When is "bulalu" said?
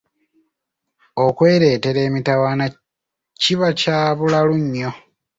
4.17-4.55